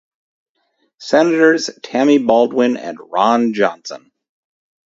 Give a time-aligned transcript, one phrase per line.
[0.97, 4.11] Senators Tammy Baldwin and Ron Johnson.